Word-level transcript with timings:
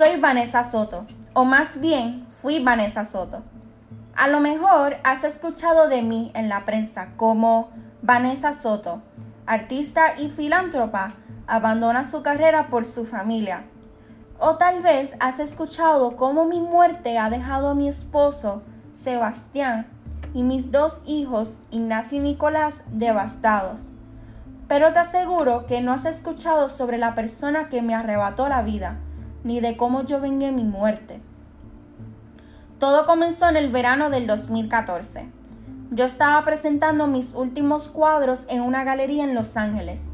Soy 0.00 0.18
Vanessa 0.18 0.62
Soto, 0.62 1.04
o 1.34 1.44
más 1.44 1.78
bien 1.78 2.26
fui 2.40 2.58
Vanessa 2.58 3.04
Soto. 3.04 3.42
A 4.16 4.28
lo 4.28 4.40
mejor 4.40 4.96
has 5.04 5.24
escuchado 5.24 5.88
de 5.90 6.00
mí 6.00 6.30
en 6.34 6.48
la 6.48 6.64
prensa 6.64 7.10
como 7.16 7.68
Vanessa 8.00 8.54
Soto, 8.54 9.02
artista 9.44 10.18
y 10.18 10.30
filántropa, 10.30 11.16
abandona 11.46 12.02
su 12.02 12.22
carrera 12.22 12.68
por 12.70 12.86
su 12.86 13.04
familia. 13.04 13.64
O 14.38 14.56
tal 14.56 14.80
vez 14.80 15.16
has 15.20 15.38
escuchado 15.38 16.16
cómo 16.16 16.46
mi 16.46 16.60
muerte 16.60 17.18
ha 17.18 17.28
dejado 17.28 17.68
a 17.68 17.74
mi 17.74 17.86
esposo, 17.86 18.62
Sebastián, 18.94 19.86
y 20.32 20.42
mis 20.42 20.72
dos 20.72 21.02
hijos, 21.04 21.58
Ignacio 21.70 22.16
y 22.16 22.20
Nicolás, 22.22 22.84
devastados. 22.90 23.92
Pero 24.66 24.94
te 24.94 25.00
aseguro 25.00 25.66
que 25.66 25.82
no 25.82 25.92
has 25.92 26.06
escuchado 26.06 26.70
sobre 26.70 26.96
la 26.96 27.14
persona 27.14 27.68
que 27.68 27.82
me 27.82 27.94
arrebató 27.94 28.48
la 28.48 28.62
vida 28.62 28.96
ni 29.44 29.60
de 29.60 29.76
cómo 29.76 30.02
yo 30.04 30.20
vengué 30.20 30.52
mi 30.52 30.64
muerte. 30.64 31.20
Todo 32.78 33.06
comenzó 33.06 33.48
en 33.48 33.56
el 33.56 33.70
verano 33.70 34.10
del 34.10 34.26
2014. 34.26 35.28
Yo 35.90 36.04
estaba 36.04 36.44
presentando 36.44 37.06
mis 37.06 37.34
últimos 37.34 37.88
cuadros 37.88 38.46
en 38.48 38.62
una 38.62 38.84
galería 38.84 39.24
en 39.24 39.34
Los 39.34 39.56
Ángeles, 39.56 40.12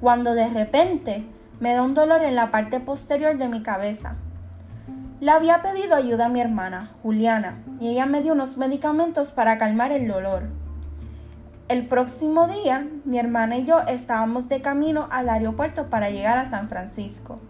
cuando 0.00 0.34
de 0.34 0.48
repente 0.48 1.24
me 1.60 1.74
da 1.74 1.82
un 1.82 1.94
dolor 1.94 2.24
en 2.24 2.34
la 2.34 2.50
parte 2.50 2.80
posterior 2.80 3.36
de 3.36 3.48
mi 3.48 3.62
cabeza. 3.62 4.16
Le 5.20 5.30
había 5.30 5.62
pedido 5.62 5.96
ayuda 5.96 6.26
a 6.26 6.28
mi 6.28 6.40
hermana, 6.40 6.92
Juliana, 7.02 7.58
y 7.80 7.88
ella 7.88 8.06
me 8.06 8.22
dio 8.22 8.32
unos 8.32 8.56
medicamentos 8.56 9.32
para 9.32 9.58
calmar 9.58 9.92
el 9.92 10.08
dolor. 10.08 10.44
El 11.68 11.86
próximo 11.86 12.48
día, 12.48 12.88
mi 13.04 13.18
hermana 13.18 13.58
y 13.58 13.64
yo 13.64 13.80
estábamos 13.80 14.48
de 14.48 14.62
camino 14.62 15.08
al 15.10 15.28
aeropuerto 15.28 15.90
para 15.90 16.08
llegar 16.08 16.38
a 16.38 16.46
San 16.46 16.68
Francisco. 16.68 17.40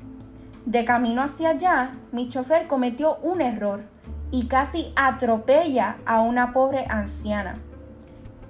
De 0.69 0.85
camino 0.85 1.23
hacia 1.23 1.49
allá, 1.49 1.93
mi 2.13 2.29
chofer 2.29 2.67
cometió 2.67 3.17
un 3.23 3.41
error 3.41 3.85
y 4.31 4.49
casi 4.49 4.93
atropella 4.97 5.97
a 6.05 6.21
una 6.21 6.53
pobre 6.53 6.85
anciana. 6.91 7.59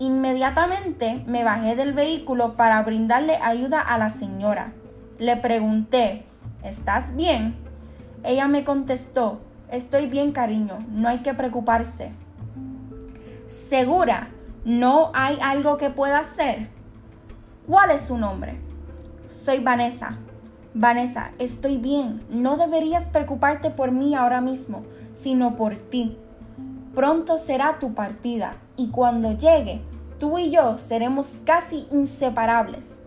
Inmediatamente 0.00 1.22
me 1.28 1.44
bajé 1.44 1.76
del 1.76 1.92
vehículo 1.92 2.56
para 2.56 2.82
brindarle 2.82 3.36
ayuda 3.36 3.80
a 3.80 3.98
la 3.98 4.10
señora. 4.10 4.72
Le 5.20 5.36
pregunté, 5.36 6.26
¿estás 6.64 7.14
bien? 7.14 7.54
Ella 8.24 8.48
me 8.48 8.64
contestó, 8.64 9.40
estoy 9.70 10.08
bien 10.08 10.32
cariño, 10.32 10.84
no 10.90 11.06
hay 11.06 11.18
que 11.18 11.34
preocuparse. 11.34 12.10
¿Segura? 13.46 14.30
¿No 14.64 15.12
hay 15.14 15.38
algo 15.40 15.76
que 15.76 15.90
pueda 15.90 16.18
hacer? 16.18 16.68
¿Cuál 17.68 17.92
es 17.92 18.06
su 18.06 18.18
nombre? 18.18 18.58
Soy 19.28 19.60
Vanessa. 19.60 20.18
Vanessa, 20.74 21.32
estoy 21.38 21.78
bien. 21.78 22.20
No 22.28 22.56
deberías 22.56 23.08
preocuparte 23.08 23.70
por 23.70 23.90
mí 23.90 24.14
ahora 24.14 24.40
mismo, 24.40 24.82
sino 25.14 25.56
por 25.56 25.76
ti. 25.76 26.18
Pronto 26.94 27.38
será 27.38 27.78
tu 27.78 27.94
partida 27.94 28.52
y 28.76 28.88
cuando 28.88 29.32
llegue, 29.32 29.80
tú 30.18 30.38
y 30.38 30.50
yo 30.50 30.76
seremos 30.78 31.42
casi 31.44 31.86
inseparables. 31.90 33.00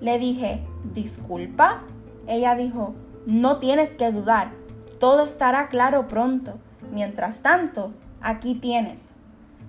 Le 0.00 0.18
dije, 0.18 0.62
disculpa. 0.92 1.82
Ella 2.26 2.54
dijo, 2.54 2.94
no 3.26 3.58
tienes 3.58 3.96
que 3.96 4.12
dudar. 4.12 4.52
Todo 5.00 5.24
estará 5.24 5.68
claro 5.68 6.08
pronto. 6.08 6.58
Mientras 6.92 7.42
tanto, 7.42 7.92
aquí 8.20 8.54
tienes. 8.54 9.08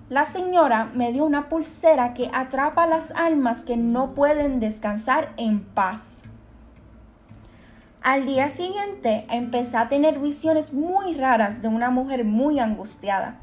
La 0.08 0.24
señora 0.24 0.90
me 0.94 1.12
dio 1.12 1.24
una 1.24 1.48
pulsera 1.48 2.14
que 2.14 2.30
atrapa 2.32 2.86
las 2.86 3.10
almas 3.12 3.62
que 3.62 3.76
no 3.76 4.12
pueden 4.14 4.60
descansar 4.60 5.32
en 5.36 5.64
paz. 5.64 6.24
Al 8.04 8.26
día 8.26 8.50
siguiente 8.50 9.24
empecé 9.30 9.78
a 9.78 9.88
tener 9.88 10.18
visiones 10.18 10.74
muy 10.74 11.14
raras 11.14 11.62
de 11.62 11.68
una 11.68 11.88
mujer 11.88 12.26
muy 12.26 12.60
angustiada. 12.60 13.40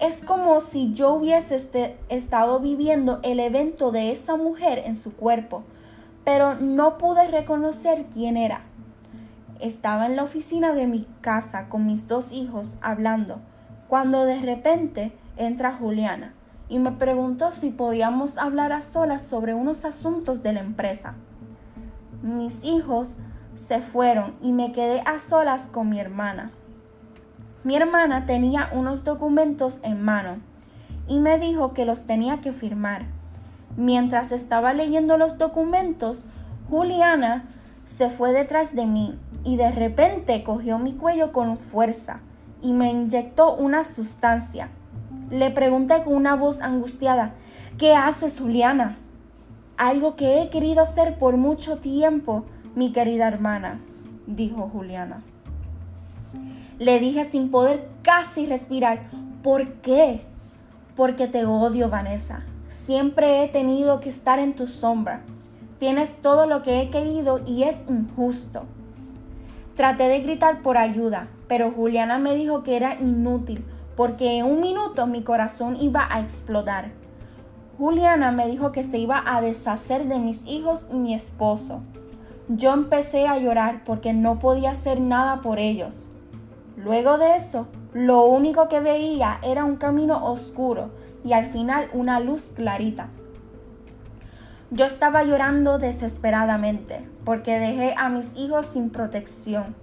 Es 0.00 0.20
como 0.20 0.58
si 0.58 0.92
yo 0.94 1.14
hubiese 1.14 1.54
este, 1.54 1.96
estado 2.08 2.58
viviendo 2.58 3.20
el 3.22 3.38
evento 3.38 3.92
de 3.92 4.10
esa 4.10 4.36
mujer 4.36 4.82
en 4.84 4.96
su 4.96 5.14
cuerpo, 5.14 5.62
pero 6.24 6.56
no 6.56 6.98
pude 6.98 7.28
reconocer 7.28 8.06
quién 8.12 8.36
era. 8.36 8.62
Estaba 9.60 10.06
en 10.06 10.16
la 10.16 10.24
oficina 10.24 10.72
de 10.72 10.88
mi 10.88 11.06
casa 11.20 11.68
con 11.68 11.86
mis 11.86 12.08
dos 12.08 12.32
hijos 12.32 12.78
hablando, 12.80 13.38
cuando 13.86 14.24
de 14.24 14.40
repente 14.40 15.12
entra 15.36 15.72
Juliana 15.72 16.34
y 16.68 16.80
me 16.80 16.90
preguntó 16.90 17.52
si 17.52 17.70
podíamos 17.70 18.38
hablar 18.38 18.72
a 18.72 18.82
solas 18.82 19.22
sobre 19.22 19.54
unos 19.54 19.84
asuntos 19.84 20.42
de 20.42 20.54
la 20.54 20.60
empresa. 20.60 21.14
Mis 22.22 22.64
hijos 22.64 23.16
se 23.54 23.80
fueron 23.80 24.34
y 24.42 24.52
me 24.52 24.72
quedé 24.72 25.02
a 25.06 25.18
solas 25.18 25.68
con 25.68 25.88
mi 25.88 25.98
hermana. 26.00 26.52
Mi 27.62 27.76
hermana 27.76 28.24
tenía 28.24 28.70
unos 28.72 29.04
documentos 29.04 29.80
en 29.82 30.02
mano 30.02 30.38
y 31.06 31.18
me 31.18 31.38
dijo 31.38 31.74
que 31.74 31.84
los 31.84 32.04
tenía 32.04 32.40
que 32.40 32.52
firmar. 32.52 33.06
Mientras 33.76 34.32
estaba 34.32 34.72
leyendo 34.72 35.18
los 35.18 35.38
documentos, 35.38 36.24
Juliana 36.70 37.44
se 37.84 38.08
fue 38.08 38.32
detrás 38.32 38.74
de 38.74 38.86
mí 38.86 39.18
y 39.44 39.56
de 39.56 39.70
repente 39.72 40.42
cogió 40.44 40.78
mi 40.78 40.92
cuello 40.94 41.32
con 41.32 41.58
fuerza 41.58 42.20
y 42.62 42.72
me 42.72 42.92
inyectó 42.92 43.54
una 43.54 43.84
sustancia. 43.84 44.70
Le 45.30 45.50
pregunté 45.50 46.02
con 46.02 46.14
una 46.14 46.34
voz 46.34 46.62
angustiada, 46.62 47.34
¿qué 47.78 47.94
haces, 47.94 48.40
Juliana? 48.40 48.98
Algo 49.76 50.16
que 50.16 50.42
he 50.42 50.50
querido 50.50 50.82
hacer 50.82 51.18
por 51.18 51.36
mucho 51.36 51.78
tiempo, 51.78 52.44
mi 52.74 52.92
querida 52.92 53.26
hermana, 53.26 53.80
dijo 54.26 54.68
Juliana. 54.72 55.22
Le 56.78 56.98
dije 57.00 57.24
sin 57.24 57.50
poder 57.50 57.88
casi 58.02 58.46
respirar, 58.46 59.10
¿por 59.42 59.72
qué? 59.74 60.22
Porque 60.96 61.26
te 61.26 61.44
odio, 61.44 61.90
Vanessa. 61.90 62.44
Siempre 62.68 63.42
he 63.42 63.48
tenido 63.48 64.00
que 64.00 64.08
estar 64.08 64.38
en 64.38 64.54
tu 64.54 64.66
sombra. 64.66 65.22
Tienes 65.78 66.14
todo 66.22 66.46
lo 66.46 66.62
que 66.62 66.80
he 66.80 66.90
querido 66.90 67.40
y 67.46 67.64
es 67.64 67.84
injusto. 67.88 68.62
Traté 69.74 70.04
de 70.04 70.20
gritar 70.20 70.62
por 70.62 70.78
ayuda, 70.78 71.28
pero 71.48 71.70
Juliana 71.70 72.18
me 72.18 72.34
dijo 72.34 72.62
que 72.62 72.76
era 72.76 73.00
inútil, 73.00 73.64
porque 73.96 74.38
en 74.38 74.46
un 74.46 74.60
minuto 74.60 75.06
mi 75.06 75.22
corazón 75.22 75.76
iba 75.80 76.06
a 76.10 76.20
explotar. 76.20 76.92
Juliana 77.78 78.30
me 78.30 78.46
dijo 78.46 78.72
que 78.72 78.84
se 78.84 78.98
iba 78.98 79.22
a 79.26 79.40
deshacer 79.40 80.06
de 80.06 80.18
mis 80.18 80.46
hijos 80.46 80.86
y 80.92 80.96
mi 80.96 81.14
esposo. 81.14 81.80
Yo 82.52 82.72
empecé 82.72 83.28
a 83.28 83.38
llorar 83.38 83.84
porque 83.84 84.12
no 84.12 84.40
podía 84.40 84.72
hacer 84.72 85.00
nada 85.00 85.40
por 85.40 85.60
ellos. 85.60 86.08
Luego 86.76 87.16
de 87.16 87.36
eso, 87.36 87.68
lo 87.92 88.24
único 88.24 88.68
que 88.68 88.80
veía 88.80 89.38
era 89.44 89.64
un 89.64 89.76
camino 89.76 90.24
oscuro 90.24 90.90
y 91.22 91.32
al 91.32 91.46
final 91.46 91.88
una 91.92 92.18
luz 92.18 92.50
clarita. 92.52 93.06
Yo 94.72 94.84
estaba 94.84 95.22
llorando 95.22 95.78
desesperadamente 95.78 97.08
porque 97.24 97.60
dejé 97.60 97.94
a 97.96 98.08
mis 98.08 98.36
hijos 98.36 98.66
sin 98.66 98.90
protección. 98.90 99.76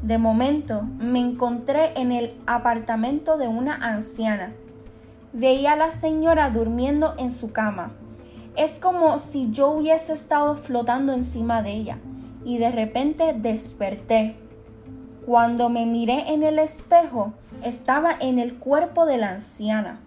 De 0.00 0.16
momento 0.16 0.84
me 0.98 1.20
encontré 1.20 1.92
en 2.00 2.12
el 2.12 2.40
apartamento 2.46 3.36
de 3.36 3.48
una 3.48 3.74
anciana. 3.74 4.54
Veía 5.34 5.72
a 5.72 5.76
la 5.76 5.90
señora 5.90 6.48
durmiendo 6.48 7.12
en 7.18 7.30
su 7.30 7.52
cama 7.52 7.92
es 8.58 8.80
como 8.80 9.18
si 9.18 9.50
yo 9.52 9.68
hubiese 9.68 10.12
estado 10.12 10.56
flotando 10.56 11.12
encima 11.12 11.62
de 11.62 11.72
ella 11.72 11.98
y 12.44 12.58
de 12.58 12.72
repente 12.72 13.32
desperté. 13.32 14.36
Cuando 15.24 15.68
me 15.68 15.86
miré 15.86 16.32
en 16.32 16.42
el 16.42 16.58
espejo, 16.58 17.34
estaba 17.62 18.16
en 18.18 18.38
el 18.38 18.56
cuerpo 18.56 19.06
de 19.06 19.18
la 19.18 19.30
anciana. 19.30 20.00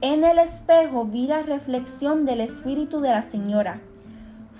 En 0.00 0.24
el 0.24 0.38
espejo 0.38 1.04
vi 1.04 1.26
la 1.26 1.42
reflexión 1.42 2.24
del 2.24 2.40
espíritu 2.40 3.00
de 3.00 3.10
la 3.10 3.22
señora. 3.22 3.80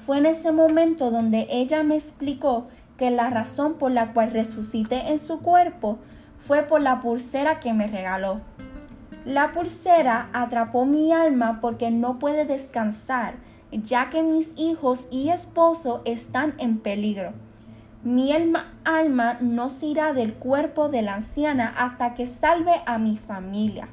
Fue 0.05 0.19
en 0.19 0.27
ese 0.27 0.53
momento 0.53 1.11
donde 1.11 1.47
ella 1.51 1.83
me 1.83 1.97
explicó 1.97 2.67
que 2.99 3.11
la 3.11 3.31
razón 3.31 3.75
por 3.75 3.93
la 3.93 4.13
cual 4.13 4.31
resucité 4.31 5.09
en 5.09 5.19
su 5.19 5.41
cuerpo 5.41 5.99
fue 6.39 6.63
por 6.65 6.81
la 6.81 7.01
pulsera 7.01 7.61
que 7.61 7.73
me 7.73 7.87
regaló. 7.87 8.41
La 9.27 9.51
pulsera 9.51 10.31
atrapó 10.33 10.87
mi 10.87 11.13
alma 11.13 11.59
porque 11.61 11.91
no 11.91 12.21
puede 12.21 12.45
descansar, 12.45 13.35
ya 13.73 14.09
que 14.09 14.23
mis 14.23 14.53
hijos 14.57 15.09
y 15.11 15.31
esposo 15.31 16.01
están 16.05 16.55
en 16.59 16.79
peligro. 16.79 17.33
Mi 18.05 18.31
alma, 18.33 19.39
no 19.41 19.69
se 19.69 19.87
irá 19.87 20.13
del 20.13 20.35
cuerpo 20.35 20.89
de 20.89 21.03
la 21.03 21.15
anciana 21.15 21.75
hasta 21.77 22.15
que 22.15 22.29
salve 22.29 22.71
a 22.87 22.99
mi 22.99 23.19
familia. 23.19 23.89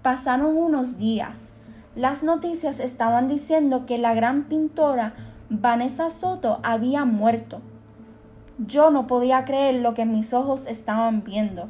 Pasaron 0.00 0.56
unos 0.56 0.96
días. 0.96 1.50
Las 1.94 2.22
noticias 2.22 2.80
estaban 2.80 3.28
diciendo 3.28 3.84
que 3.84 3.98
la 3.98 4.14
gran 4.14 4.44
pintora 4.44 5.12
Vanessa 5.50 6.08
Soto 6.08 6.60
había 6.62 7.04
muerto. 7.04 7.60
Yo 8.56 8.90
no 8.90 9.06
podía 9.06 9.44
creer 9.44 9.82
lo 9.82 9.92
que 9.92 10.06
mis 10.06 10.32
ojos 10.32 10.66
estaban 10.66 11.22
viendo. 11.22 11.68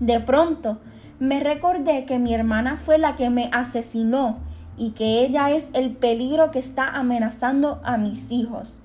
De 0.00 0.20
pronto, 0.20 0.78
me 1.22 1.38
recordé 1.38 2.04
que 2.04 2.18
mi 2.18 2.34
hermana 2.34 2.76
fue 2.76 2.98
la 2.98 3.14
que 3.14 3.30
me 3.30 3.48
asesinó 3.52 4.40
y 4.76 4.90
que 4.90 5.20
ella 5.20 5.52
es 5.52 5.68
el 5.72 5.92
peligro 5.92 6.50
que 6.50 6.58
está 6.58 6.88
amenazando 6.88 7.80
a 7.84 7.96
mis 7.96 8.32
hijos. 8.32 8.82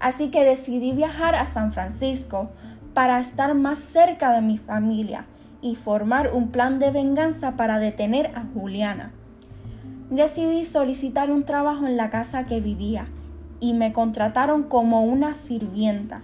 Así 0.00 0.26
que 0.32 0.42
decidí 0.42 0.90
viajar 0.90 1.36
a 1.36 1.44
San 1.44 1.72
Francisco 1.72 2.50
para 2.94 3.20
estar 3.20 3.54
más 3.54 3.78
cerca 3.78 4.32
de 4.32 4.40
mi 4.40 4.58
familia 4.58 5.26
y 5.62 5.76
formar 5.76 6.34
un 6.34 6.48
plan 6.48 6.80
de 6.80 6.90
venganza 6.90 7.52
para 7.52 7.78
detener 7.78 8.32
a 8.34 8.42
Juliana. 8.52 9.12
Decidí 10.10 10.64
solicitar 10.64 11.30
un 11.30 11.44
trabajo 11.44 11.86
en 11.86 11.96
la 11.96 12.10
casa 12.10 12.44
que 12.44 12.60
vivía 12.60 13.06
y 13.60 13.74
me 13.74 13.92
contrataron 13.92 14.64
como 14.64 15.04
una 15.04 15.32
sirvienta. 15.32 16.22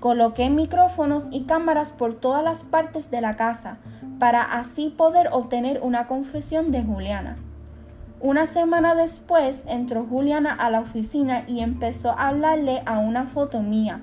Coloqué 0.00 0.50
micrófonos 0.50 1.26
y 1.30 1.44
cámaras 1.44 1.92
por 1.92 2.14
todas 2.14 2.44
las 2.44 2.64
partes 2.64 3.10
de 3.10 3.20
la 3.20 3.36
casa 3.36 3.78
para 4.18 4.42
así 4.42 4.90
poder 4.90 5.28
obtener 5.32 5.80
una 5.82 6.06
confesión 6.06 6.70
de 6.70 6.82
Juliana. 6.82 7.38
Una 8.20 8.46
semana 8.46 8.94
después 8.94 9.64
entró 9.68 10.04
Juliana 10.04 10.52
a 10.52 10.70
la 10.70 10.80
oficina 10.80 11.44
y 11.46 11.60
empezó 11.60 12.10
a 12.10 12.28
hablarle 12.28 12.82
a 12.86 12.98
una 12.98 13.26
foto 13.26 13.62
mía. 13.62 14.00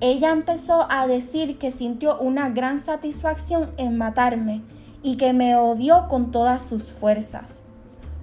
Ella 0.00 0.30
empezó 0.30 0.86
a 0.90 1.08
decir 1.08 1.58
que 1.58 1.72
sintió 1.72 2.18
una 2.20 2.50
gran 2.50 2.78
satisfacción 2.78 3.72
en 3.76 3.98
matarme 3.98 4.62
y 5.02 5.16
que 5.16 5.32
me 5.32 5.56
odió 5.56 6.06
con 6.08 6.30
todas 6.30 6.62
sus 6.62 6.92
fuerzas. 6.92 7.62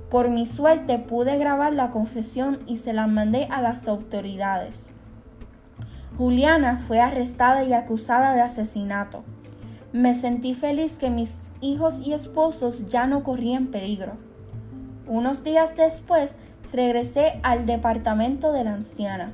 Por 0.09 0.29
mi 0.29 0.45
suerte 0.45 0.97
pude 0.97 1.37
grabar 1.37 1.73
la 1.73 1.91
confesión 1.91 2.59
y 2.67 2.77
se 2.77 2.93
la 2.93 3.07
mandé 3.07 3.47
a 3.51 3.61
las 3.61 3.87
autoridades. 3.87 4.94
Juliana 6.17 6.77
fue 6.77 7.01
arrestada 7.01 7.63
y 7.63 7.73
acusada 7.73 8.33
de 8.33 8.41
asesinato. 8.41 9.23
Me 9.91 10.13
sentí 10.13 10.53
feliz 10.53 10.95
que 10.95 11.09
mis 11.09 11.37
hijos 11.61 11.99
y 11.99 12.13
esposos 12.13 12.87
ya 12.87 13.05
no 13.05 13.23
corrían 13.23 13.67
peligro. 13.67 14.13
Unos 15.07 15.43
días 15.43 15.75
después 15.75 16.37
regresé 16.71 17.39
al 17.43 17.65
departamento 17.65 18.51
de 18.51 18.63
la 18.63 18.73
anciana. 18.73 19.33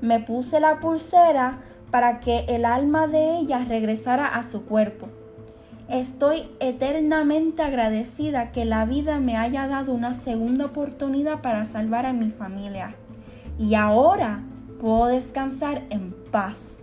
Me 0.00 0.20
puse 0.20 0.60
la 0.60 0.80
pulsera 0.80 1.58
para 1.90 2.20
que 2.20 2.44
el 2.48 2.64
alma 2.64 3.06
de 3.06 3.36
ella 3.36 3.64
regresara 3.66 4.26
a 4.26 4.42
su 4.42 4.64
cuerpo. 4.64 5.08
Estoy 5.88 6.48
eternamente 6.60 7.62
agradecida 7.62 8.52
que 8.52 8.64
la 8.64 8.84
vida 8.84 9.18
me 9.18 9.36
haya 9.36 9.66
dado 9.66 9.92
una 9.92 10.14
segunda 10.14 10.66
oportunidad 10.66 11.42
para 11.42 11.66
salvar 11.66 12.06
a 12.06 12.12
mi 12.12 12.30
familia. 12.30 12.94
Y 13.58 13.74
ahora 13.74 14.40
puedo 14.82 15.06
descansar 15.06 15.86
en 15.90 16.10
paz. 16.32 16.81